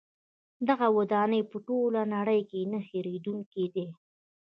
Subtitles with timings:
[0.67, 3.87] دغه ودانۍ په ټوله نړۍ کې نه هیریدونکې دي.